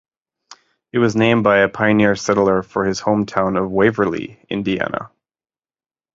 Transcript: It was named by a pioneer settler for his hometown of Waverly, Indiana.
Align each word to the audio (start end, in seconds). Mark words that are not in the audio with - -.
It 0.91 0.97
was 0.97 1.15
named 1.15 1.43
by 1.43 1.59
a 1.59 1.69
pioneer 1.69 2.15
settler 2.15 2.63
for 2.63 2.85
his 2.85 3.01
hometown 3.01 3.55
of 3.55 3.69
Waverly, 3.69 4.43
Indiana. 4.49 5.11